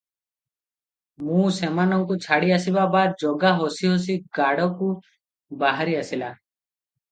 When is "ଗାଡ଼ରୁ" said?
4.41-4.91